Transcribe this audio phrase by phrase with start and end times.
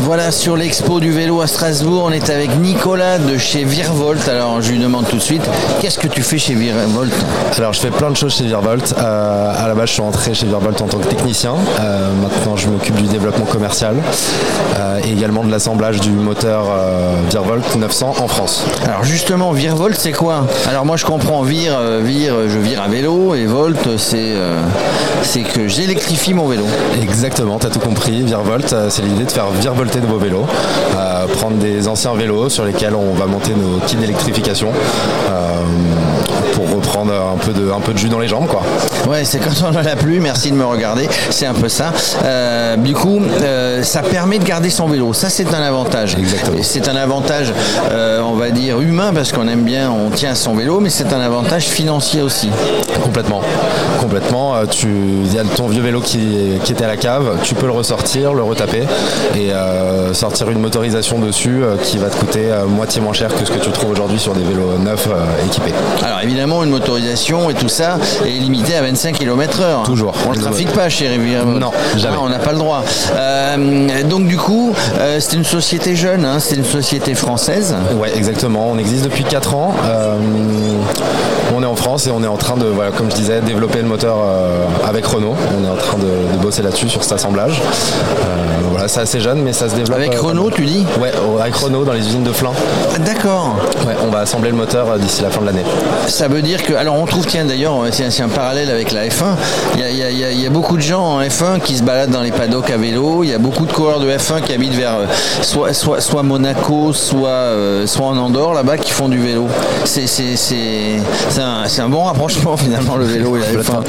[0.00, 4.26] Voilà, sur l'expo du vélo à Strasbourg, on est avec Nicolas de chez Virvolt.
[4.28, 5.42] Alors, je lui demande tout de suite,
[5.80, 7.12] qu'est-ce que tu fais chez Virvolt
[7.56, 8.94] Alors, je fais plein de choses chez Virvolt.
[8.98, 11.54] Euh, à la base, je suis entré chez Virvolt en tant que technicien.
[11.80, 13.96] Euh, maintenant, je m'occupe du développement commercial
[14.78, 16.64] euh, et également de l'assemblage du moteur
[17.30, 18.64] Virvolt 900 en France.
[18.84, 20.46] Alors, justement, Virvolt, c'est quoi?
[20.68, 24.32] Alors, moi, je comprends Vir, Vir, je vire à vélo et Volt, c'est
[25.22, 26.64] c'est que j'électrifie mon vélo.
[27.00, 28.22] Exactement, tu as tout compris.
[28.22, 30.46] Virvolt, c'est l'idée de faire Virvolt de vos vélos,
[30.96, 34.68] euh, prendre des anciens vélos sur lesquels on va monter nos kits d'électrification
[35.28, 35.62] euh,
[36.54, 38.46] pour reprendre un peu, de, un peu de jus dans les jambes.
[38.46, 38.62] Quoi.
[39.08, 41.92] Ouais, c'est quand on en a plus, merci de me regarder, c'est un peu ça.
[42.24, 43.20] Euh, du coup,
[43.82, 46.16] ça permet de garder son vélo, ça c'est un avantage.
[46.16, 46.58] Exactement.
[46.62, 47.52] C'est un avantage,
[47.90, 51.12] on va dire, humain parce qu'on aime bien, on tient à son vélo, mais c'est
[51.12, 52.50] un avantage financier aussi.
[53.02, 53.42] Complètement.
[54.00, 54.66] Complètement.
[54.66, 57.66] Tu, il y a ton vieux vélo qui, qui, était à la cave, tu peux
[57.66, 58.86] le ressortir, le retaper
[59.34, 63.34] et euh, sortir une motorisation dessus euh, qui va te coûter euh, moitié moins cher
[63.34, 65.08] que ce que tu trouves aujourd'hui sur des vélos neufs
[65.46, 65.72] équipés.
[66.02, 69.84] Alors évidemment, une motorisation et tout ça est limité à 25 km/h.
[69.84, 70.14] Toujours.
[70.26, 71.44] On ne le trafique pas chez Rivière.
[71.44, 72.16] Non, jamais.
[72.20, 72.82] on n'a pas le droit.
[74.08, 74.72] donc du coup,
[75.18, 77.74] c'est une société jeune, hein, c'est une société française.
[77.96, 78.70] Ouais, exactement.
[78.70, 79.74] On existe depuis 4 ans.
[81.54, 83.78] on est en France et on est en train de, voilà, comme je disais, développer
[83.82, 84.16] le moteur
[84.88, 85.34] avec Renault.
[85.58, 87.60] On est en train de, bosser là-dessus sur cet assemblage.
[88.72, 89.98] voilà, c'est assez jeune, mais ça se développe.
[89.98, 90.84] Avec euh, Renault, tu dis?
[91.00, 92.52] Ouais, avec Renault dans les usines de Flin.
[93.00, 93.56] D'accord.
[93.86, 95.64] Ouais, on va assembler le moteur euh, d'ici la fin de l'année.
[96.22, 99.34] Ça veut dire que, alors on trouve, tiens d'ailleurs, c'est un parallèle avec la F1.
[99.76, 102.76] Il y, a, beaucoup de gens en F1 qui se baladent dans les paddocks à
[102.76, 103.24] vélo.
[103.24, 105.06] Il y a beaucoup de coureurs de F1 qui habitent vers euh,
[105.42, 107.50] soit, soit, soit Monaco, soit,
[107.86, 109.48] soit en Andorre là-bas qui font du vélo.
[109.84, 110.06] C'est
[111.40, 113.82] un, un, bon rapprochement finalement le vélo et la F1.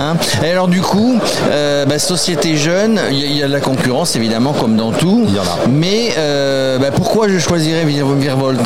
[0.00, 1.20] Hein et alors du coup,
[1.86, 5.26] bah, société jeune, il y, a de la concurrence évidemment comme dans tout.
[5.28, 5.58] Il y en a.
[5.68, 8.58] Mais euh, bah, pourquoi je choisirais Virvolt?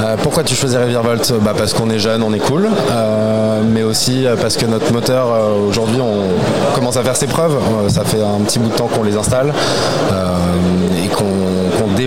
[0.00, 1.32] Euh, pourquoi tu choisirais Virvolt?
[1.42, 5.28] Bah Parce qu'on est jeune, on est cool, euh, mais aussi parce que notre moteur,
[5.68, 7.56] aujourd'hui, on commence à faire ses preuves.
[7.88, 9.52] ça fait un petit bout de temps qu'on les installe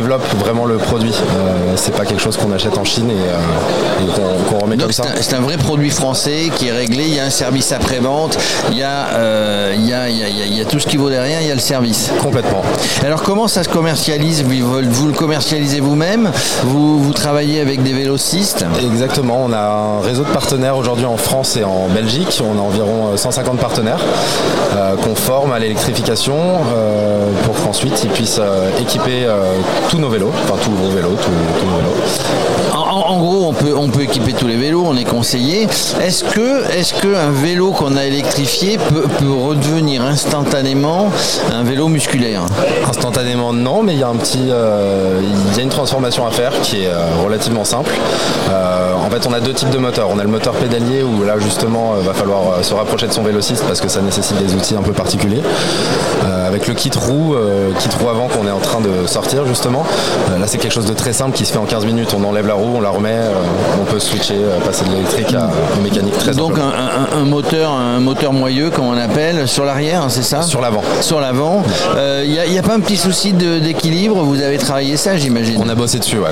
[0.01, 1.13] développe vraiment le produit.
[1.13, 5.03] Euh, c'est pas quelque chose qu'on achète en Chine et, euh, qu'on remet comme ça.
[5.22, 7.03] C'est un vrai produit français qui est réglé.
[7.03, 8.35] Il y a un service après-vente.
[8.72, 11.39] Il, y a, euh, il, y a, tout ce qui vaut derrière.
[11.41, 12.12] Il y a le service.
[12.19, 12.63] Complètement.
[13.06, 14.44] Alors comment ça se commercialise?
[14.44, 16.31] Vous, le commercialisez vous-même?
[16.63, 18.66] Vous, vous travaillez avec des vélocistes?
[18.83, 19.44] Exactement.
[19.45, 22.41] On a un réseau de partenaires aujourd'hui en France et en Belgique.
[22.44, 24.03] On a environ 150 partenaires
[25.03, 26.35] qu'on forme à l'électrification
[27.45, 28.41] pour qu'ensuite ils puissent
[28.79, 29.28] équiper
[29.91, 31.96] tous nos vélos, enfin tous vos vélos, tous, nos vélos.
[32.74, 35.68] En, gros, on peut, on peut équiper tous les vélos, on est conseillé.
[36.02, 41.12] Est-ce que, vélo qu'on a électrifié peut, redevenir instantanément
[41.53, 42.44] un vélo musculaire?
[42.88, 45.19] Instantanément, non, mais il y a un petit, euh,
[45.51, 47.91] il y a une transformation à faire qui est euh, relativement simple.
[48.50, 50.09] Euh, en fait, on a deux types de moteurs.
[50.09, 53.24] On a le moteur pédalier où là justement, il va falloir se rapprocher de son
[53.24, 55.41] vélociste parce que ça nécessite des outils un peu particuliers.
[56.51, 57.35] Avec le kit roue,
[57.79, 59.85] kit roue avant qu'on est en train de sortir justement
[60.31, 62.16] euh, là, c'est quelque chose de très simple qui se fait en 15 minutes.
[62.17, 63.34] On enlève la roue, on la remet, euh,
[63.81, 68.00] on peut switcher, euh, passer de l'électrique à une mécanique très Donc un, moteur, un
[68.00, 70.41] moteur moyeux, comme on appelle, sur l'arrière, c'est ça?
[70.41, 70.84] Sur l'avant.
[71.01, 71.63] Sur l'avant.
[72.23, 74.23] Il n'y a, pas un petit souci d'équilibre?
[74.23, 75.62] Vous avez travaillé ça, j'imagine?
[75.63, 76.29] On a bossé dessus, ouais.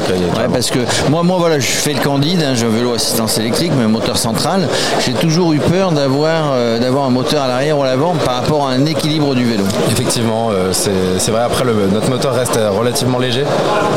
[0.52, 3.72] parce que moi, moi, voilà, je fais le candide, hein, j'ai un vélo assistance électrique,
[3.78, 4.68] mais un moteur central.
[5.06, 8.68] J'ai toujours eu peur d'avoir d'avoir un moteur à l'arrière ou à l'avant par rapport
[8.68, 9.64] à un équilibre du vélo.
[9.92, 11.42] Effectivement, c'est vrai.
[11.42, 13.44] Après, notre moteur reste relativement léger.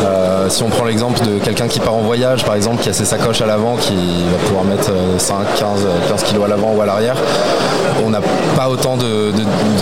[0.05, 2.93] Euh, si on prend l'exemple de quelqu'un qui part en voyage, par exemple, qui a
[2.93, 6.83] ses sacoches à l'avant, qui va pouvoir mettre 5, 15, 15 kg à l'avant ou
[6.83, 7.17] à l'arrière,
[8.05, 8.21] on n'a
[8.57, 9.33] pas autant de.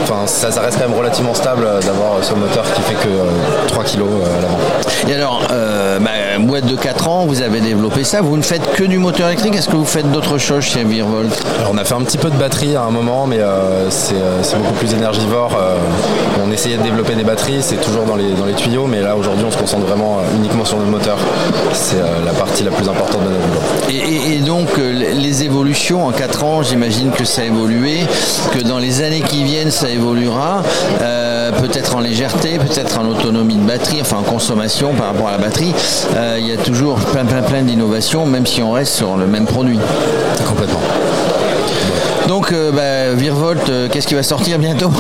[0.03, 3.87] Enfin, ça, reste quand même relativement stable d'avoir ce moteur qui fait que 3 euh,
[3.87, 4.59] kg euh, à l'avant.
[5.09, 5.43] Et alors,
[6.01, 6.11] bah,
[6.47, 8.21] boîte de 4 ans, vous avez développé ça.
[8.21, 11.33] Vous ne faites que du moteur électrique Est-ce que vous faites d'autres choses chez Virvolt
[11.71, 13.41] On a fait un petit peu de batterie à un moment, mais
[13.91, 15.57] c'est beaucoup plus énergivore.
[16.45, 19.17] on essayait de développer des batteries, c'est toujours dans les, dans les tuyaux, mais là
[19.17, 21.17] aujourd'hui on se concentre vraiment euh, uniquement sur le moteur.
[21.73, 23.47] C'est euh, la partie la plus importante de notre
[23.89, 24.31] vélo.
[24.31, 28.01] Et, donc euh, les évolutions en 4 ans, j'imagine que ça a évolué,
[28.53, 30.63] que dans les années qui viennent ça évoluera,
[31.53, 35.39] peut-être en légèreté, peut-être en autonomie de batterie, enfin en consommation par rapport à la
[35.39, 35.75] batterie.
[36.39, 39.47] Il y a toujours plein plein plein d'innovations, même si on reste sur le même
[39.47, 39.79] produit.
[40.47, 40.81] Complètement.
[42.29, 44.91] Donc bah, Virvolt, qu'est-ce qui va sortir bientôt?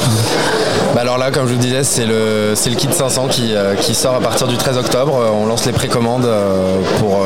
[0.95, 4.17] Bah alors là, comme je vous disais, c'est le, le kit 500 qui, qui, sort
[4.17, 5.17] à partir du 13 octobre.
[5.33, 6.29] On lance les précommandes
[6.99, 7.21] pour,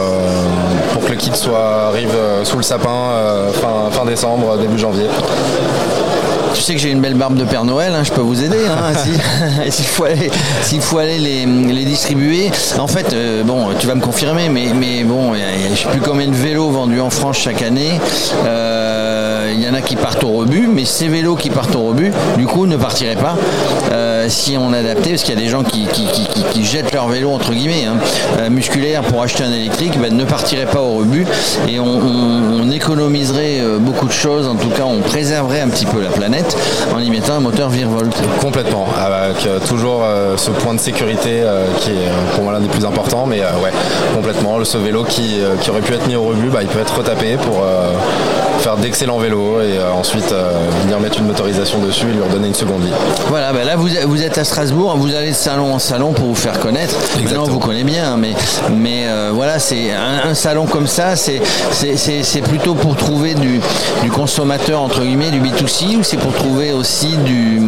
[0.92, 3.12] pour que le kit soit arrive sous le sapin
[3.54, 5.06] fin, fin décembre, début janvier.
[6.54, 8.64] Tu sais que j'ai une belle barbe de Père Noël, hein, je peux vous aider.
[8.68, 8.92] Hein,
[9.70, 10.30] s'il faut aller,
[10.80, 12.50] faut aller les, distribuer.
[12.78, 16.00] En fait, euh, bon, tu vas me confirmer, mais, mais bon, je ne sais plus
[16.00, 17.98] combien de vélos vendus en France chaque année.
[18.46, 18.83] Euh,
[19.54, 22.12] il y en a qui partent au rebut, mais ces vélos qui partent au rebut,
[22.36, 23.36] du coup, ne partiraient pas
[23.92, 25.86] euh, si on adaptait, parce qu'il y a des gens qui,
[26.62, 30.80] jettent leur vélo entre guillemets hein, musculaire pour acheter un électrique, ben, ne partiraient pas
[30.80, 31.26] au rebut
[31.68, 34.48] et on économiserait beaucoup de choses.
[34.48, 36.56] En tout cas, on préserverait un petit peu la planète
[36.94, 38.14] en y mettant un moteur Virvolt.
[38.40, 42.60] Complètement, avec euh, toujours euh, ce point de sécurité euh, qui est pour moi l'un
[42.60, 43.70] des plus importants, mais ouais,
[44.14, 44.62] complètement.
[44.64, 47.62] Ce vélo qui, aurait pu être mis au rebut, bah, il peut être retapé pour
[48.58, 50.34] faire d'excellents vélos et ensuite
[50.82, 52.92] venir mettre une motorisation dessus et lui redonner une seconde vie.
[53.28, 56.34] Voilà, bah là vous, êtes à Strasbourg, vous allez de salon en salon pour vous
[56.34, 56.94] faire connaître.
[57.22, 58.34] Maintenant on vous connaît bien, mais,
[58.70, 61.40] mais voilà, c'est un, salon comme ça, c'est
[62.42, 63.60] plutôt pour trouver du,
[64.02, 67.60] du consommateur entre guillemets, du B2C ou c'est pour trouver aussi du,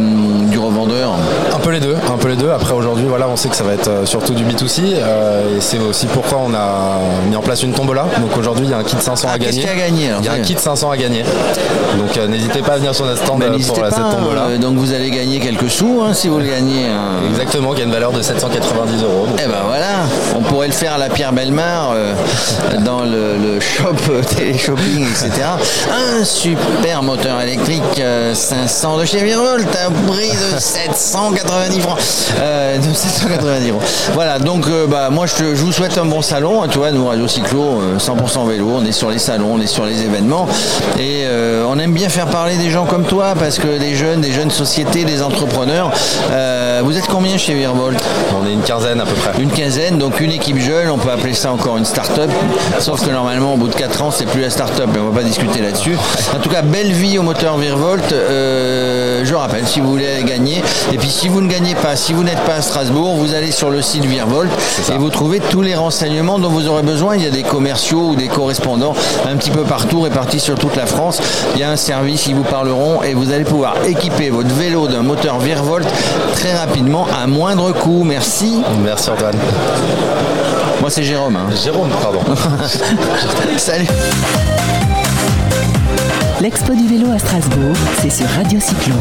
[0.57, 1.13] revendeur?
[1.53, 2.49] Un peu les deux, un peu les deux.
[2.49, 5.61] Après aujourd'hui, voilà, on sait que ça va être euh, surtout du B2C euh, et
[5.61, 6.99] c'est aussi pourquoi on a
[7.29, 8.07] mis en place une tombola.
[8.19, 9.61] Donc aujourd'hui, il y a un kit 500 à gagner.
[9.61, 11.23] Y a à gagner Il y a un kit 500 à gagner.
[11.97, 14.57] Donc euh, n'hésitez pas à venir sur notre stand ben, pour cette tombola.
[14.59, 16.85] donc vous allez gagner quelques sous hein, si vous le gagnez.
[16.87, 17.27] Hein.
[17.29, 19.27] Exactement, qui a une valeur de 790 euros.
[19.37, 21.93] Et eh ben voilà, on pourrait le faire à la Pierre Belmar
[22.85, 23.95] dans le, shop
[24.35, 25.47] télé-shopping, etc.
[25.91, 28.01] Un super moteur électrique
[28.33, 31.97] 500 de chez Virvolt à prix de 790 francs.
[32.39, 33.81] Euh, de 790 francs.
[34.13, 36.67] Voilà, donc euh, bah, moi je, vous souhaite un bon salon.
[36.69, 39.67] Tu vois, nous, Radio Cyclo, 100% euh, vélo, on est sur les salons, on est
[39.67, 40.47] sur les événements.
[40.99, 41.25] Et
[41.67, 44.51] on aime bien faire parler des gens comme toi parce que des jeunes, des jeunes
[44.51, 45.91] sociétés, des entrepreneurs.
[46.83, 48.01] vous êtes combien chez Virvolt?
[48.39, 49.41] On est une quinzaine à peu près.
[49.41, 52.29] Une quinzaine, donc une équipe jeune, on peut appeler ça encore une start-up.
[52.79, 55.21] Sauf que normalement, au bout de 4 ans, c'est plus la start-up, mais on va
[55.21, 55.97] pas discuter là-dessus.
[56.35, 58.11] En tout cas, belle vie au moteur Virvolt.
[58.11, 60.61] Euh, je rappelle, si vous voulez gagner.
[60.93, 63.51] Et puis si vous ne gagnez pas, si vous n'êtes pas à Strasbourg, vous allez
[63.51, 64.49] sur le site Virvolt
[64.93, 67.15] et vous trouvez tous les renseignements dont vous aurez besoin.
[67.15, 68.93] Il y a des commerciaux ou des correspondants
[69.27, 71.21] un petit peu partout répartis sur toute la France.
[71.55, 74.87] Il y a un service, ils vous parleront et vous allez pouvoir équiper votre vélo
[74.87, 75.87] d'un moteur Virvolt
[76.33, 78.03] très rapidement à moindre coût.
[78.03, 78.61] Merci.
[78.83, 79.37] Merci Antoine.
[80.81, 81.35] Moi c'est Jérôme.
[81.35, 81.47] Hein.
[81.63, 82.19] Jérôme, pardon.
[83.57, 83.87] Salut.
[86.39, 88.93] L'Expo du vélo à Strasbourg, c'est sur Radio Cyclo.